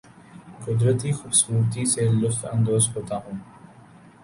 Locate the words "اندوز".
2.53-2.83